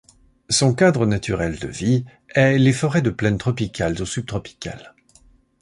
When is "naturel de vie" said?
1.05-2.05